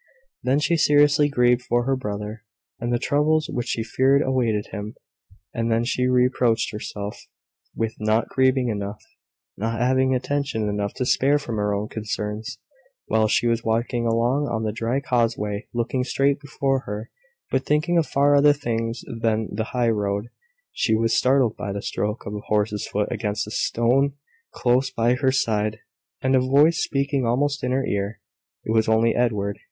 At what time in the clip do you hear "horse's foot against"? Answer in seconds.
22.47-23.45